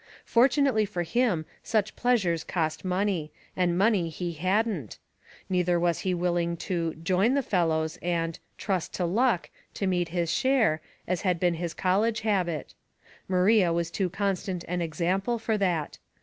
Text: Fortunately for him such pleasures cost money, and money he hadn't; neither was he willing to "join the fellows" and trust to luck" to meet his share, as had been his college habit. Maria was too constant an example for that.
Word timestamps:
Fortunately 0.25 0.83
for 0.83 1.03
him 1.03 1.45
such 1.61 1.95
pleasures 1.95 2.43
cost 2.43 2.83
money, 2.83 3.31
and 3.55 3.77
money 3.77 4.09
he 4.09 4.31
hadn't; 4.31 4.97
neither 5.47 5.79
was 5.79 5.99
he 5.99 6.15
willing 6.15 6.57
to 6.57 6.95
"join 6.95 7.35
the 7.35 7.43
fellows" 7.43 7.99
and 8.01 8.39
trust 8.57 8.95
to 8.95 9.05
luck" 9.05 9.51
to 9.75 9.85
meet 9.85 10.07
his 10.09 10.33
share, 10.33 10.81
as 11.07 11.21
had 11.21 11.39
been 11.39 11.53
his 11.53 11.75
college 11.75 12.21
habit. 12.21 12.73
Maria 13.27 13.71
was 13.71 13.91
too 13.91 14.09
constant 14.09 14.63
an 14.67 14.81
example 14.81 15.37
for 15.37 15.55
that. 15.55 15.99